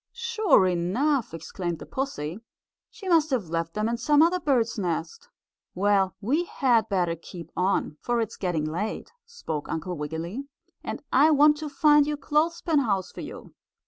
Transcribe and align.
"Sure 0.13 0.65
enough!" 0.65 1.31
exclaimed 1.31 1.77
the 1.77 1.85
pussy. 1.85 2.39
"She 2.89 3.07
must 3.07 3.29
have 3.29 3.49
left 3.49 3.75
them 3.75 3.87
in 3.87 3.97
some 3.97 4.23
other 4.23 4.39
bird's 4.39 4.79
nest." 4.79 5.29
"Well, 5.75 6.15
we 6.19 6.45
had 6.45 6.89
better 6.89 7.15
keep 7.15 7.51
on, 7.55 7.97
for 8.01 8.19
it 8.19 8.29
is 8.29 8.35
getting 8.35 8.65
late," 8.65 9.11
spoke 9.27 9.69
Uncle 9.69 9.95
Wiggily, 9.95 10.45
"and 10.83 11.03
I 11.13 11.29
want 11.29 11.57
to 11.57 11.69
find 11.69 12.07
your 12.07 12.17
clothespin 12.17 12.79
house 12.79 13.11
for 13.11 13.21
you." 13.21 13.53